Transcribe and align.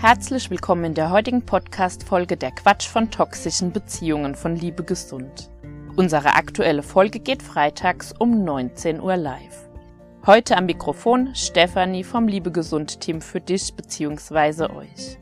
Herzlich 0.00 0.48
willkommen 0.48 0.84
in 0.84 0.94
der 0.94 1.10
heutigen 1.10 1.44
Podcast-Folge 1.44 2.38
der 2.38 2.52
Quatsch 2.52 2.88
von 2.88 3.10
toxischen 3.10 3.70
Beziehungen 3.70 4.34
von 4.34 4.56
Liebe 4.56 4.82
Gesund. 4.82 5.50
Unsere 5.94 6.36
aktuelle 6.36 6.82
Folge 6.82 7.20
geht 7.20 7.42
freitags 7.42 8.14
um 8.18 8.42
19 8.42 9.02
Uhr 9.02 9.18
live. 9.18 9.68
Heute 10.24 10.56
am 10.56 10.64
Mikrofon 10.64 11.34
Stefanie 11.34 12.02
vom 12.02 12.28
Liebe 12.28 12.50
Gesund 12.50 13.02
Team 13.02 13.20
für 13.20 13.42
dich 13.42 13.74
bzw. 13.74 14.72
euch. 14.72 15.18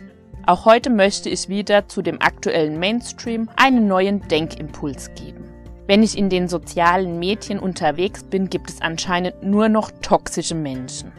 Auch 0.46 0.64
heute 0.64 0.90
möchte 0.90 1.28
ich 1.28 1.48
wieder 1.48 1.88
zu 1.88 2.00
dem 2.00 2.22
aktuellen 2.22 2.78
Mainstream 2.78 3.50
einen 3.56 3.88
neuen 3.88 4.28
Denkimpuls 4.28 5.12
geben. 5.16 5.42
Wenn 5.88 6.04
ich 6.04 6.16
in 6.16 6.30
den 6.30 6.46
sozialen 6.46 7.18
Medien 7.18 7.58
unterwegs 7.58 8.22
bin, 8.22 8.48
gibt 8.48 8.70
es 8.70 8.80
anscheinend 8.80 9.42
nur 9.42 9.68
noch 9.68 9.90
toxische 10.02 10.54
Menschen. 10.54 11.10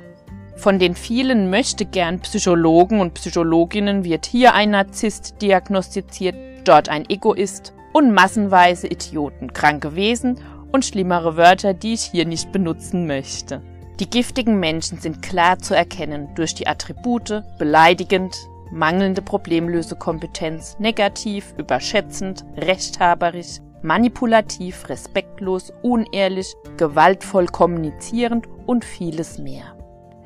Von 0.60 0.78
den 0.78 0.94
vielen 0.94 1.50
möchte 1.50 1.86
gern 1.86 2.20
Psychologen 2.20 3.00
und 3.00 3.14
Psychologinnen 3.14 4.04
wird 4.04 4.26
hier 4.26 4.54
ein 4.54 4.72
Narzisst 4.72 5.42
diagnostiziert, 5.42 6.36
dort 6.66 6.90
ein 6.90 7.10
Egoist 7.10 7.72
und 7.94 8.14
massenweise 8.14 8.88
Idioten, 8.88 9.54
kranke 9.54 9.96
Wesen 9.96 10.38
und 10.74 10.84
schlimmere 10.84 11.38
Wörter, 11.38 11.74
die 11.74 11.94
ich 11.94 12.02
hier 12.02 12.26
nicht 12.26 12.52
benutzen 12.52 13.08
möchte. 13.08 13.62
Die 14.02 14.10
giftigen 14.10 14.60
Menschen 14.60 15.00
sind 15.00 15.22
klar 15.22 15.60
zu 15.60 15.76
erkennen 15.76 16.28
durch 16.36 16.56
die 16.56 16.68
Attribute 16.68 17.42
beleidigend, 17.58 18.36
mangelnde 18.70 19.22
Problemlösekompetenz, 19.22 20.76
negativ, 20.78 21.54
überschätzend, 21.58 22.44
rechthaberisch, 22.58 23.60
manipulativ, 23.82 24.90
respektlos, 24.90 25.72
unehrlich, 25.84 26.54
gewaltvoll 26.76 27.46
kommunizierend 27.46 28.46
und 28.66 28.84
vieles 28.84 29.38
mehr. 29.38 29.79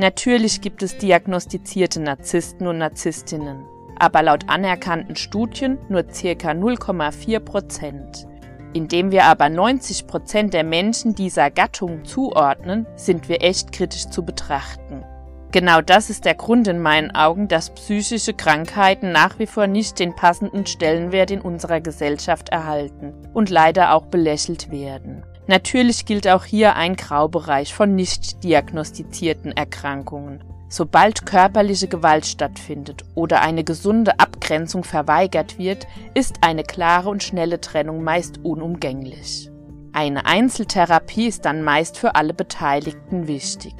Natürlich 0.04 0.60
gibt 0.60 0.84
es 0.84 0.98
diagnostizierte 0.98 2.02
Narzissten 2.02 2.68
und 2.68 2.80
Narzisstinnen, 2.80 3.64
aber 3.98 4.22
laut 4.22 4.50
anerkannten 4.50 5.16
Studien 5.16 5.78
nur 5.88 6.04
ca. 6.04 6.10
0,4 6.12 7.40
Prozent. 7.40 8.28
Indem 8.74 9.12
wir 9.12 9.24
aber 9.24 9.48
90 9.48 10.06
Prozent 10.06 10.54
der 10.54 10.66
Menschen 10.66 11.16
dieser 11.16 11.50
Gattung 11.50 12.04
zuordnen, 12.04 12.86
sind 12.98 13.30
wir 13.30 13.42
echt 13.42 13.72
kritisch 13.72 14.10
zu 14.10 14.26
betrachten. 14.26 15.06
Genau 15.54 15.80
das 15.80 16.10
ist 16.10 16.26
der 16.26 16.36
Grund 16.36 16.68
in 16.68 16.82
meinen 16.82 17.12
Augen, 17.12 17.48
dass 17.48 17.74
psychische 17.74 18.34
Krankheiten 18.34 19.14
nach 19.14 19.40
wie 19.40 19.48
vor 19.48 19.68
nicht 19.68 20.00
den 20.00 20.14
passenden 20.14 20.66
Stellenwert 20.66 21.32
in 21.32 21.40
unserer 21.40 21.80
Gesellschaft 21.80 22.50
erhalten 22.50 23.14
und 23.34 23.50
leider 23.50 23.94
auch 23.94 24.08
belächelt 24.08 24.70
werden. 24.70 25.24
Natürlich 25.48 26.06
gilt 26.06 26.28
auch 26.28 26.46
hier 26.46 26.76
ein 26.76 26.96
Graubereich 26.96 27.74
von 27.74 27.96
nicht 27.96 28.44
diagnostizierten 28.44 29.52
Erkrankungen. 29.52 30.44
Sobald 30.70 31.26
körperliche 31.26 31.88
Gewalt 31.88 32.26
stattfindet 32.26 33.04
oder 33.14 33.42
eine 33.42 33.64
gesunde 33.64 34.20
Abgrenzung 34.20 34.84
verweigert 34.84 35.60
wird, 35.60 35.86
ist 36.16 36.38
eine 36.42 36.64
klare 36.64 37.10
und 37.10 37.22
schnelle 37.22 37.62
Trennung 37.62 38.04
meist 38.04 38.40
unumgänglich. 38.44 39.52
Eine 39.92 40.26
Einzeltherapie 40.26 41.28
ist 41.28 41.46
dann 41.46 41.62
meist 41.62 42.00
für 42.00 42.16
alle 42.16 42.34
Beteiligten 42.34 43.28
wichtig. 43.28 43.76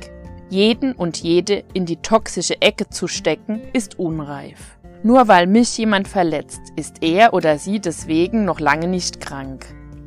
Jeden 0.50 0.94
und 0.94 1.18
jede 1.18 1.64
in 1.74 1.88
die 1.88 1.98
toxische 1.98 2.62
Ecke 2.62 2.88
zu 2.90 3.08
stecken, 3.08 3.62
ist 3.74 3.98
unreif. 3.98 4.78
Nur 5.02 5.28
weil 5.28 5.48
mich 5.48 5.76
jemand 5.80 6.08
verletzt, 6.08 6.62
ist 6.76 7.02
er 7.02 7.34
oder 7.34 7.58
sie 7.58 7.80
deswegen 7.80 8.46
noch 8.46 8.60
lange 8.60 8.88
nicht 8.88 9.20
krank. 9.20 9.66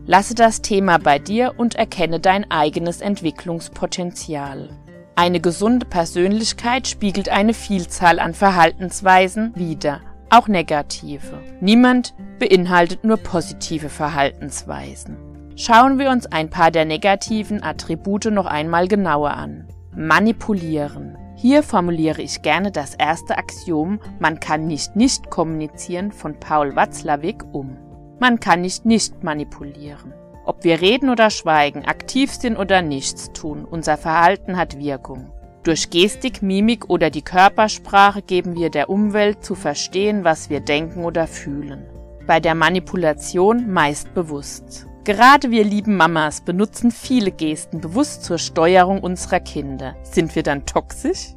Lasse 0.08 0.36
das 0.36 0.62
Thema 0.62 0.98
bei 0.98 1.18
dir 1.18 1.54
und 1.56 1.74
erkenne 1.74 2.20
dein 2.20 2.48
eigenes 2.48 3.00
Entwicklungspotenzial. 3.00 4.68
Eine 5.16 5.40
gesunde 5.40 5.84
Persönlichkeit 5.84 6.86
spiegelt 6.86 7.28
eine 7.28 7.54
Vielzahl 7.54 8.20
an 8.20 8.32
Verhaltensweisen 8.32 9.52
wider, 9.56 10.02
auch 10.30 10.46
negative. 10.46 11.42
Niemand 11.60 12.14
beinhaltet 12.38 13.02
nur 13.02 13.16
positive 13.16 13.88
Verhaltensweisen. 13.88 15.16
Schauen 15.56 15.98
wir 15.98 16.10
uns 16.10 16.26
ein 16.26 16.50
paar 16.50 16.70
der 16.70 16.84
negativen 16.84 17.64
Attribute 17.64 18.26
noch 18.26 18.46
einmal 18.46 18.86
genauer 18.86 19.32
an. 19.32 19.66
Manipulieren. 19.96 21.16
Hier 21.34 21.64
formuliere 21.64 22.22
ich 22.22 22.42
gerne 22.42 22.70
das 22.70 22.94
erste 22.94 23.36
Axiom, 23.36 23.98
man 24.20 24.38
kann 24.38 24.68
nicht 24.68 24.94
nicht 24.94 25.30
kommunizieren 25.30 26.12
von 26.12 26.38
Paul 26.38 26.76
Watzlawick 26.76 27.42
um. 27.52 27.76
Man 28.18 28.40
kann 28.40 28.62
nicht 28.62 28.86
nicht 28.86 29.22
manipulieren. 29.22 30.14
Ob 30.44 30.64
wir 30.64 30.80
reden 30.80 31.10
oder 31.10 31.28
schweigen, 31.30 31.84
aktiv 31.84 32.32
sind 32.32 32.56
oder 32.56 32.80
nichts 32.80 33.32
tun, 33.32 33.64
unser 33.64 33.96
Verhalten 33.96 34.56
hat 34.56 34.78
Wirkung. 34.78 35.32
Durch 35.64 35.90
Gestik, 35.90 36.42
Mimik 36.42 36.88
oder 36.88 37.10
die 37.10 37.22
Körpersprache 37.22 38.22
geben 38.22 38.54
wir 38.54 38.70
der 38.70 38.88
Umwelt 38.88 39.44
zu 39.44 39.56
verstehen, 39.56 40.22
was 40.22 40.48
wir 40.48 40.60
denken 40.60 41.04
oder 41.04 41.26
fühlen. 41.26 41.84
Bei 42.26 42.38
der 42.38 42.54
Manipulation 42.54 43.72
meist 43.72 44.14
bewusst. 44.14 44.86
Gerade 45.02 45.50
wir 45.50 45.64
lieben 45.64 45.96
Mamas 45.96 46.40
benutzen 46.40 46.92
viele 46.92 47.32
Gesten 47.32 47.80
bewusst 47.80 48.24
zur 48.24 48.38
Steuerung 48.38 49.00
unserer 49.00 49.40
Kinder. 49.40 49.96
Sind 50.02 50.34
wir 50.36 50.42
dann 50.42 50.66
toxisch? 50.66 51.34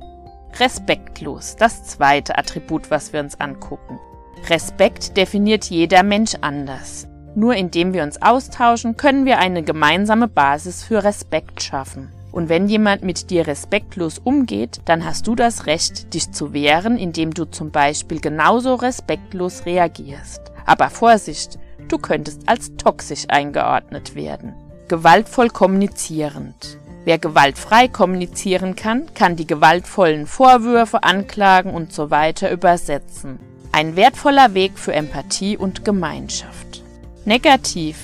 Respektlos, 0.59 1.56
das 1.56 1.84
zweite 1.84 2.38
Attribut, 2.38 2.90
was 2.90 3.13
wir 3.13 3.19
uns 3.19 3.40
angucken. 3.40 4.00
Respekt 4.47 5.17
definiert 5.17 5.66
jeder 5.66 6.03
Mensch 6.03 6.35
anders. 6.41 7.07
Nur 7.35 7.55
indem 7.55 7.94
wir 7.94 8.03
uns 8.03 8.22
austauschen, 8.22 8.97
können 8.97 9.25
wir 9.25 9.39
eine 9.39 9.63
gemeinsame 9.63 10.27
Basis 10.27 10.83
für 10.83 11.03
Respekt 11.03 11.61
schaffen. 11.61 12.11
Und 12.31 12.49
wenn 12.49 12.67
jemand 12.67 13.03
mit 13.03 13.29
dir 13.31 13.47
respektlos 13.47 14.19
umgeht, 14.19 14.81
dann 14.85 15.03
hast 15.05 15.28
du 15.28 15.35
das 15.35 15.66
Recht, 15.66 16.13
dich 16.13 16.31
zu 16.31 16.53
wehren, 16.53 16.97
indem 16.97 17.33
du 17.33 17.45
zum 17.45 17.72
Beispiel 17.72 18.19
genauso 18.19 18.75
respektlos 18.75 19.66
reagierst. 19.66 20.41
Aber 20.66 20.89
Vorsicht, 20.89 21.59
Du 21.89 21.97
könntest 21.97 22.47
als 22.47 22.75
toxisch 22.78 23.25
eingeordnet 23.29 24.13
werden. 24.13 24.53
Gewaltvoll 24.88 25.49
kommunizierend. 25.49 26.78
Wer 27.03 27.17
gewaltfrei 27.17 27.88
kommunizieren 27.88 28.75
kann, 28.75 29.11
kann 29.16 29.35
die 29.35 29.47
gewaltvollen 29.47 30.28
Vorwürfe, 30.28 31.03
Anklagen 31.03 31.73
usw. 31.73 32.33
So 32.35 32.47
übersetzen. 32.47 33.39
Ein 33.72 33.96
wertvoller 33.96 34.53
Weg 34.53 34.78
für 34.80 34.94
Empathie 34.94 35.56
und 35.56 35.85
Gemeinschaft. 35.85 36.84
Negativ. 37.25 37.97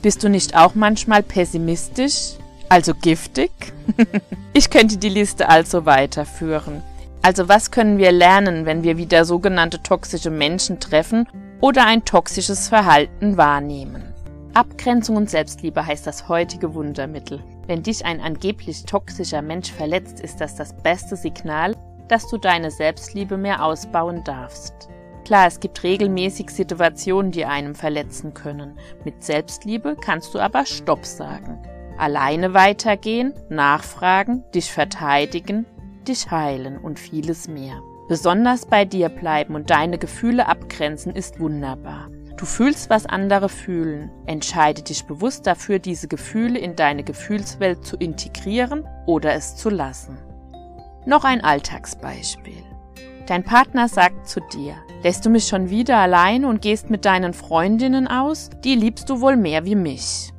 Bist 0.00 0.22
du 0.22 0.28
nicht 0.28 0.56
auch 0.56 0.74
manchmal 0.74 1.22
pessimistisch? 1.24 2.34
Also 2.68 2.94
giftig? 2.94 3.50
ich 4.52 4.70
könnte 4.70 4.96
die 4.96 5.08
Liste 5.08 5.48
also 5.48 5.86
weiterführen. 5.86 6.82
Also 7.20 7.48
was 7.48 7.72
können 7.72 7.98
wir 7.98 8.12
lernen, 8.12 8.64
wenn 8.64 8.84
wir 8.84 8.96
wieder 8.96 9.24
sogenannte 9.24 9.82
toxische 9.82 10.30
Menschen 10.30 10.78
treffen 10.78 11.28
oder 11.60 11.84
ein 11.84 12.04
toxisches 12.04 12.68
Verhalten 12.68 13.36
wahrnehmen. 13.36 14.14
Abgrenzung 14.54 15.16
und 15.16 15.30
Selbstliebe 15.30 15.84
heißt 15.84 16.06
das 16.06 16.28
heutige 16.28 16.74
Wundermittel. 16.74 17.42
Wenn 17.66 17.82
dich 17.82 18.04
ein 18.04 18.20
angeblich 18.20 18.84
toxischer 18.84 19.42
Mensch 19.42 19.72
verletzt, 19.72 20.20
ist 20.20 20.40
das 20.40 20.54
das 20.54 20.74
beste 20.74 21.16
Signal, 21.16 21.76
dass 22.08 22.28
du 22.28 22.38
deine 22.38 22.70
Selbstliebe 22.70 23.36
mehr 23.36 23.62
ausbauen 23.64 24.24
darfst. 24.24 24.88
Klar, 25.28 25.46
es 25.46 25.60
gibt 25.60 25.82
regelmäßig 25.82 26.48
Situationen, 26.48 27.32
die 27.32 27.44
einem 27.44 27.74
verletzen 27.74 28.32
können. 28.32 28.78
Mit 29.04 29.22
Selbstliebe 29.22 29.94
kannst 29.94 30.32
du 30.32 30.38
aber 30.38 30.64
Stopp 30.64 31.04
sagen. 31.04 31.58
Alleine 31.98 32.54
weitergehen, 32.54 33.34
nachfragen, 33.50 34.42
dich 34.54 34.72
verteidigen, 34.72 35.66
dich 36.08 36.30
heilen 36.30 36.78
und 36.78 36.98
vieles 36.98 37.46
mehr. 37.46 37.82
Besonders 38.08 38.64
bei 38.64 38.86
dir 38.86 39.10
bleiben 39.10 39.54
und 39.54 39.68
deine 39.68 39.98
Gefühle 39.98 40.48
abgrenzen 40.48 41.14
ist 41.14 41.38
wunderbar. 41.38 42.08
Du 42.38 42.46
fühlst, 42.46 42.88
was 42.88 43.04
andere 43.04 43.50
fühlen. 43.50 44.10
Entscheide 44.24 44.80
dich 44.80 45.04
bewusst 45.04 45.46
dafür, 45.46 45.78
diese 45.78 46.08
Gefühle 46.08 46.58
in 46.58 46.74
deine 46.74 47.04
Gefühlswelt 47.04 47.84
zu 47.84 47.98
integrieren 47.98 48.88
oder 49.04 49.34
es 49.34 49.56
zu 49.56 49.68
lassen. 49.68 50.16
Noch 51.04 51.24
ein 51.24 51.44
Alltagsbeispiel. 51.44 52.64
Dein 53.28 53.44
Partner 53.44 53.88
sagt 53.88 54.26
zu 54.26 54.40
dir, 54.40 54.76
lässt 55.02 55.26
du 55.26 55.28
mich 55.28 55.46
schon 55.46 55.68
wieder 55.68 55.98
allein 55.98 56.46
und 56.46 56.62
gehst 56.62 56.88
mit 56.88 57.04
deinen 57.04 57.34
Freundinnen 57.34 58.08
aus? 58.08 58.48
Die 58.64 58.74
liebst 58.74 59.10
du 59.10 59.20
wohl 59.20 59.36
mehr 59.36 59.66
wie 59.66 59.74
mich. 59.74 60.32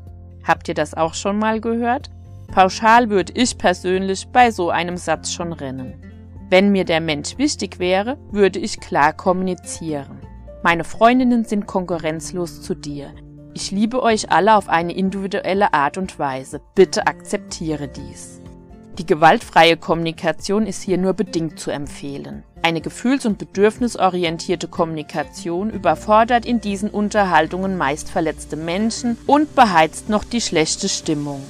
Habt 0.43 0.67
ihr 0.69 0.73
das 0.73 0.95
auch 0.95 1.13
schon 1.13 1.37
mal 1.37 1.61
gehört? 1.61 2.09
Pauschal 2.51 3.11
würde 3.11 3.33
ich 3.35 3.59
persönlich 3.59 4.27
bei 4.29 4.49
so 4.49 4.71
einem 4.71 4.97
Satz 4.97 5.31
schon 5.31 5.53
rennen. 5.53 6.01
Wenn 6.49 6.71
mir 6.71 6.83
der 6.83 6.99
Mensch 6.99 7.37
wichtig 7.37 7.77
wäre, 7.77 8.17
würde 8.31 8.57
ich 8.57 8.79
klar 8.79 9.13
kommunizieren. 9.13 10.17
Meine 10.63 10.83
Freundinnen 10.83 11.45
sind 11.45 11.67
konkurrenzlos 11.67 12.63
zu 12.63 12.73
dir. 12.73 13.13
Ich 13.53 13.69
liebe 13.69 14.01
euch 14.01 14.31
alle 14.31 14.55
auf 14.55 14.67
eine 14.67 14.93
individuelle 14.93 15.75
Art 15.75 15.99
und 15.99 16.17
Weise. 16.17 16.59
Bitte 16.73 17.05
akzeptiere 17.05 17.87
dies. 17.87 18.38
Die 18.99 19.05
gewaltfreie 19.05 19.77
Kommunikation 19.77 20.67
ist 20.67 20.83
hier 20.83 20.97
nur 20.97 21.13
bedingt 21.13 21.57
zu 21.57 21.71
empfehlen. 21.71 22.43
Eine 22.61 22.81
gefühls- 22.81 23.25
und 23.25 23.37
bedürfnisorientierte 23.37 24.67
Kommunikation 24.67 25.69
überfordert 25.69 26.45
in 26.45 26.59
diesen 26.59 26.89
Unterhaltungen 26.89 27.77
meist 27.77 28.09
verletzte 28.09 28.57
Menschen 28.57 29.17
und 29.25 29.55
beheizt 29.55 30.09
noch 30.09 30.25
die 30.25 30.41
schlechte 30.41 30.89
Stimmung. 30.89 31.41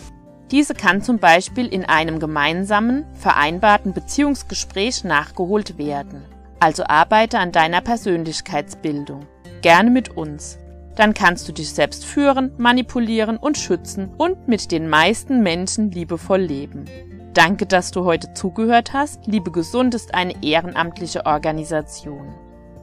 Diese 0.52 0.76
kann 0.76 1.02
zum 1.02 1.18
Beispiel 1.18 1.66
in 1.66 1.86
einem 1.86 2.20
gemeinsamen, 2.20 3.06
vereinbarten 3.16 3.94
Beziehungsgespräch 3.94 5.04
nachgeholt 5.04 5.80
werden. 5.80 6.24
Also 6.60 6.84
arbeite 6.84 7.40
an 7.40 7.52
deiner 7.52 7.82
Persönlichkeitsbildung. 7.82 9.26
Gerne 9.64 9.90
mit 9.90 10.16
uns. 10.16 10.60
Dann 10.96 11.16
kannst 11.16 11.48
du 11.48 11.52
dich 11.52 11.72
selbst 11.72 12.06
führen, 12.06 12.52
manipulieren 12.60 13.38
und 13.38 13.58
schützen 13.58 14.12
und 14.18 14.48
mit 14.48 14.72
den 14.72 14.88
meisten 14.88 15.42
Menschen 15.42 15.90
liebevoll 15.90 16.42
leben. 16.42 16.86
Danke, 17.34 17.68
dass 17.68 17.92
du 17.92 18.06
heute 18.06 18.34
zugehört 18.34 18.94
hast. 18.94 19.28
Liebe 19.28 19.52
Gesund 19.52 19.94
ist 19.94 20.16
eine 20.16 20.44
ehrenamtliche 20.44 21.26
Organisation. 21.26 22.34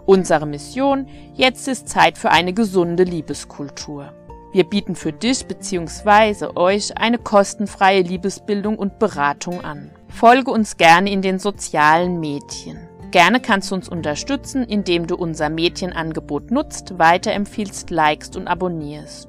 Unsere 0.06 0.46
Mission, 0.46 1.08
jetzt 1.34 1.66
ist 1.66 1.88
Zeit 1.88 2.16
für 2.16 2.30
eine 2.30 2.52
gesunde 2.52 3.02
Liebeskultur. 3.02 4.12
Wir 4.52 4.62
bieten 4.64 4.94
für 4.94 5.12
dich 5.12 5.46
bzw. 5.46 6.46
euch 6.54 6.96
eine 6.96 7.18
kostenfreie 7.18 8.02
Liebesbildung 8.02 8.78
und 8.78 9.00
Beratung 9.00 9.64
an. 9.64 9.90
Folge 10.08 10.52
uns 10.52 10.76
gerne 10.76 11.10
in 11.10 11.22
den 11.22 11.40
sozialen 11.40 12.20
Medien. 12.20 12.78
Gerne 13.10 13.40
kannst 13.40 13.70
du 13.70 13.74
uns 13.74 13.88
unterstützen, 13.88 14.62
indem 14.62 15.08
du 15.08 15.16
unser 15.16 15.50
Mädchenangebot 15.50 16.52
nutzt, 16.52 16.98
weiterempfiehlst, 16.98 17.90
likest 17.90 18.36
und 18.36 18.46
abonnierst. 18.46 19.28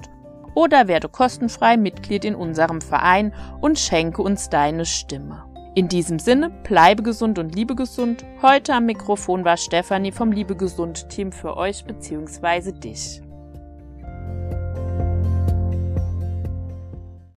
Oder 0.57 0.87
werde 0.87 1.07
kostenfrei 1.07 1.77
Mitglied 1.77 2.25
in 2.25 2.33
unserem 2.33 2.81
Verein 2.81 3.31
und 3.61 3.77
schenke 3.77 4.23
uns 4.23 4.49
deine 4.49 4.87
Stimme. 4.87 5.43
In 5.75 5.87
diesem 5.87 6.17
Sinne, 6.17 6.49
bleibe 6.49 7.03
gesund 7.03 7.37
und 7.37 7.53
liebe 7.53 7.75
gesund. 7.75 8.25
Heute 8.41 8.73
am 8.73 8.87
Mikrofon 8.87 9.45
war 9.45 9.57
Stefanie 9.57 10.11
vom 10.11 10.31
Liebe 10.31 10.55
Gesund 10.55 11.09
Team 11.09 11.31
für 11.31 11.57
euch 11.57 11.85
bzw. 11.85 12.71
dich. 12.71 13.21